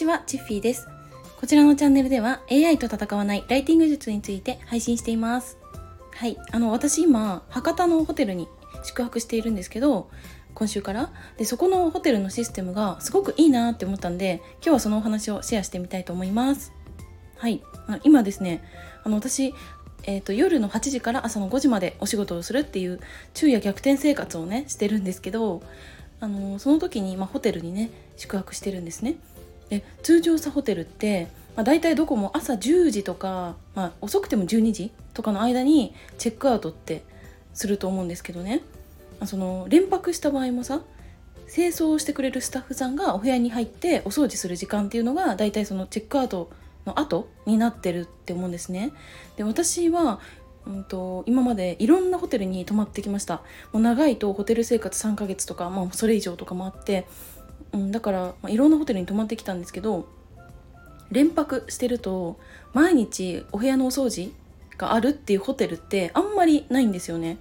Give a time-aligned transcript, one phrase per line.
[0.00, 0.88] ちは、チッフィーです。
[1.38, 5.58] こちらのチャンネルでは AI と戦わないライティング術について配信しています。
[6.12, 8.48] はい、あの私今博多のホテルに
[8.82, 10.08] 宿泊しているんですけど、
[10.54, 16.72] 今週からでそこのホテルのシステムがすごくいいなって思ったんで、今日はそのお話をシェアしてみたいと思います。
[17.36, 18.64] はい、あの今ですね、
[19.04, 19.52] あの私
[20.04, 23.00] えーと、夜の8時から朝の5時までお仕事をするっていう
[23.34, 25.62] 昼夜逆転生活をねしてるんですけど
[26.20, 29.16] あのその時に、まあ、ホテルにね宿泊してるんですね。
[29.70, 37.02] で通常さホテルって、まあ、大体どこも朝10時とか、まあ、遅くても12時とかの間にチェックアウトって
[37.54, 38.62] すると思うんですけどね
[39.24, 40.82] その連泊した場合もさ
[41.52, 46.50] 清掃してくれるスタッフさんがお部屋に入ってお掃除する時間っていうのが大体そのチェックアウト
[46.86, 48.92] の後になってるって思うんですね。
[49.36, 50.20] で私は
[50.66, 53.36] うんと、今までいろんなホテルに泊まってきました
[53.72, 57.06] もう長いとホテル生活3ヶ月とか、まあ、それ以上とかもあって、
[57.72, 60.08] うん、だから、まあ、いろんなホテルに泊まってきたんですけど
[61.10, 62.38] 連泊してると
[62.72, 64.32] 毎日お部屋のお掃除
[64.78, 67.38] があるっていうホテルってあんまりないんですよね。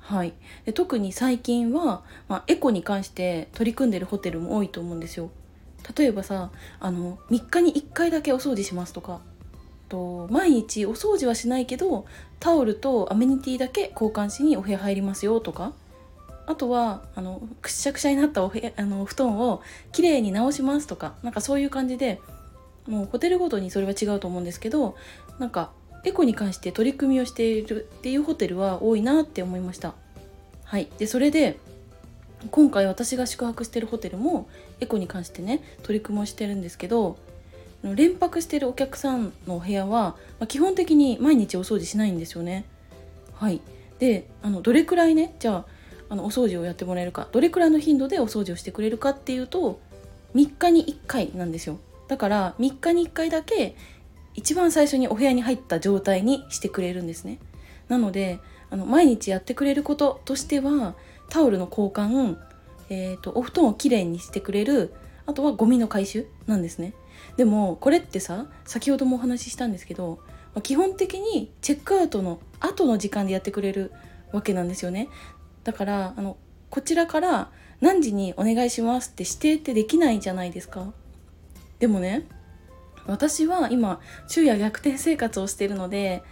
[0.00, 0.32] はい、
[0.64, 5.30] で特に最近は、まあ、エコに関して取り組んでるホテルも多いと思うんですよ。
[5.96, 9.20] 例えばさあの3日に1回だけお掃除しますとか
[9.88, 12.06] と毎日お掃除はしないけど
[12.40, 15.72] タオルとアメニティだけ交換しにお部屋入りますよとか
[16.48, 19.60] あとはあのくしゃくしゃになったお部屋あの布団を
[19.92, 22.20] きれいに直しますとかなんかそういう感じで
[22.86, 24.96] もうホテルごとにそれは違うと思うんですけど
[25.38, 25.70] なんか
[26.04, 29.94] エコに関して取り組みをしているっていうホテルは多いなって思いました。
[30.64, 31.58] はい、でそれで
[32.50, 34.48] 今回私が宿泊してるホテルも
[34.80, 37.18] エコに関してね取り組みをしてるんですけど
[37.82, 42.64] 連泊してるお客さんのお部屋は、まあ、基本的に毎日お掃除しないんですよね。
[43.34, 43.60] はい
[43.98, 45.77] であのどれくらいねじゃあ
[46.10, 49.80] あのお掃除をやってもらえるかどれくらいの頻度でお掃除をしてくれるかっていうと
[50.34, 51.78] 3日に1回なんですよ。
[52.06, 53.76] だから3日に1回だけ
[54.34, 57.38] 一番最初にお部屋に入った状態にしてくれるんですね。
[57.88, 58.40] なので
[58.70, 60.94] あの毎日やってくれることとしては
[61.28, 62.36] タオルの交換、
[62.90, 64.94] えーと、お布団をきれいにしてくれる
[65.26, 66.94] あとはゴミの回収なんですね。
[67.36, 70.18] でもこれってさ先ほどもお話ししたんですけど
[70.62, 73.92] 基本的にチェックアウトの後の時間でやってくれる
[74.32, 75.08] わけなんですよね。
[75.64, 76.36] だからあの
[76.70, 80.92] こちらから何時にお願いしますって指定ってできないじゃないですか。
[81.78, 82.26] でもね
[83.06, 86.22] 私は今昼夜逆転生活をしてるので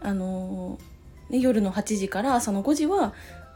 [0.00, 0.78] あの
[1.30, 3.14] 夜の8時から朝の5時は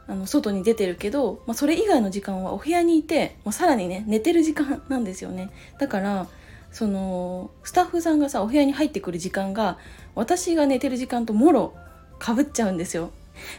[0.08, 5.50] あの外に出てるけど、まあ、それ以外の時間はお部屋にいて、まあ、さらにね寝てる時間なんですよね。
[5.78, 6.26] だから
[6.70, 9.78] そのスタッフさんがさお部屋に入ってくる時間が
[10.14, 11.74] 私が寝てる時間ともろ
[12.18, 13.10] かぶっちゃうんですよ。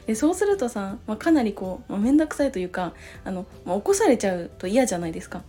[0.05, 2.93] でそうするとさ、まあ、かなりこう、まあ、面倒くさいというか
[3.23, 5.43] あの、まあ、起こされちゃうと嫌じゃないですか。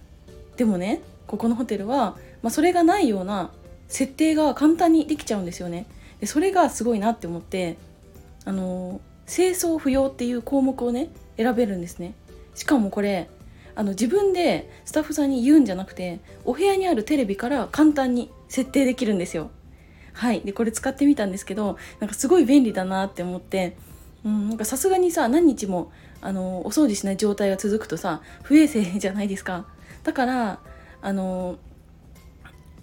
[0.56, 3.50] でもねここのホテルは、まあ、それがないような
[3.88, 5.86] 設定が簡単にできちゃうんですよね。
[6.20, 7.76] でそれがすごいなって思って
[8.44, 12.14] あの清掃不要っていう項目をね選べるんですね。
[12.54, 13.28] しかもこれ
[13.74, 19.50] あの自分でスタッフさんに言うんじゃなくてお部屋にあるテレビから簡単に設定できるんですよ。
[20.12, 20.40] はい。
[20.40, 23.76] でこれ使ってみたんですけどなんかすごい便利だなって思って
[24.64, 29.66] さすがにさ何日もあのお掃除しない状態が続くとさ不衛生じゃないですか
[30.02, 30.58] だから
[31.00, 31.58] あの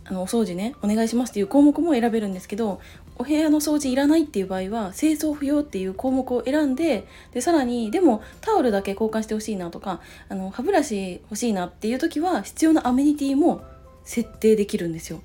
[0.06, 2.80] あのお掃除ねお願いしますっていう項目も選べるんですけど
[3.18, 13.64] お部屋の掃除いらないっていう場合は清掃不要っていう項目を選んででさらにでもタオルだけ交換してほしいなとかあの歯ブラシ欲しいなっていう時は必要なアメニティも
[14.04, 15.22] 設定できるんですよ。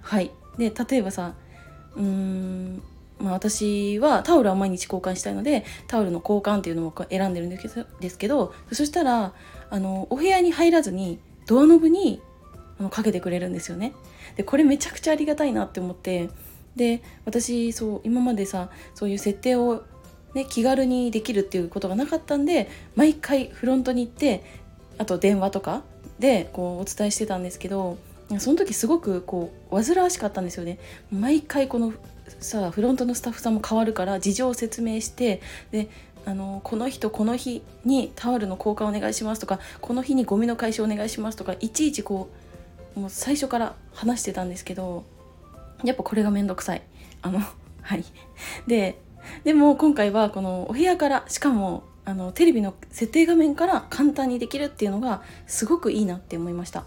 [0.00, 1.34] はいで例えばさ
[1.96, 2.82] うーん
[3.20, 7.58] まあ、私はタオルは毎日交換したいのでタオルの交換っていうのを選んでるんで
[8.10, 9.34] すけどそしたら
[9.68, 12.22] あのお部屋に入らずにドアノブに
[12.78, 13.92] あのかけてくれるんですよね。
[14.36, 16.30] でこれめちゃくちゃありがたいなって思って
[16.76, 19.82] で私そう今までさそういう設定を、
[20.34, 24.44] ね、気軽にできるっていうことがなかったんで毎回フロントに行って
[24.98, 25.82] あと電話とか
[26.18, 27.98] でこうお伝えしてたんですけど
[28.38, 30.78] その時すごくこう煩わしかったんですよね。
[31.10, 31.92] 毎回この
[32.38, 35.40] さフロントのスタッフさんも変わるから事情を説明して
[35.72, 35.88] で
[36.24, 42.28] あのこの日とこの日にタオルの交換お願いしますとかこの日にゴミの回収お願いしますとかいちいちこ
[42.96, 45.04] うもう最初から話してたんですけど
[45.84, 46.82] やっぱこれがめんどくさい。
[47.22, 47.40] あの
[47.82, 48.04] はい。
[48.66, 48.98] で
[49.44, 56.84] でも今回はこのお部屋からしかもあのテレビの設定画面から簡単にできるっていうのがすごくいいなって思いました。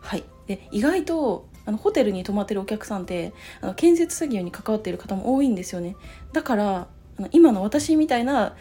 [0.00, 0.24] はい。
[0.50, 5.94] で意外とあのホテルに泊まってるお客さんってあの建設作業に関わっている方も多いんですよね。
[6.32, 6.88] だから
[7.18, 8.56] あの今の私みたいな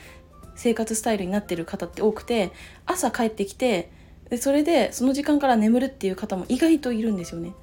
[0.53, 2.51] 生活スタイルになってる方って多くて
[2.85, 3.91] 朝帰ってきて
[4.29, 7.53] でそれでその時間から眠るっていう方も意外といるんですよね。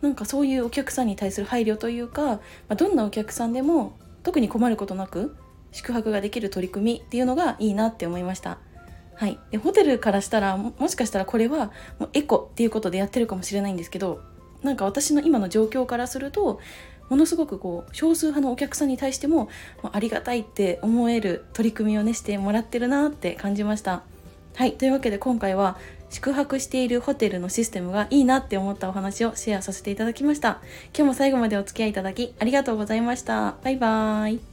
[0.00, 2.40] なんかそういうお客さんに対する配慮というか、ま
[2.70, 5.36] あ、どんなお客さんでも特に困ることなく
[5.72, 8.58] 宿泊ができる取り組みっていうのがいいなって思いました。
[9.14, 14.20] はい、でホテルからしたらもしかしたらこれはもうエコっていうことでやってるかもしれないんですけど
[14.62, 16.60] なんか私の今の状況からすると
[17.08, 19.48] ものすごくこう少数派のお客さんに対しても
[19.92, 24.02] ありがたいって思える取り組みをねしてもらってるなって感じました。
[24.54, 24.72] はい。
[24.72, 25.76] というわけで今回は
[26.10, 30.60] 宿泊しているホテルのシステムがいいなって思ったお話をシェアさせていただきました。
[30.94, 33.56] 今日も最後までお付き合いいただきありがとうございました。
[33.62, 34.51] バイバーイ。